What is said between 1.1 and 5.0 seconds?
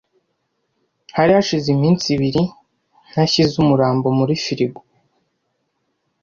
Hari hashize iminsi ibiri ntashyize umurambo muri firigo.